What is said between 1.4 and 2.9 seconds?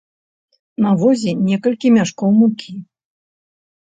некалькі мяшкоў мукі.